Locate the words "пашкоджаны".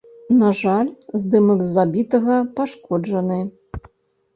2.59-3.41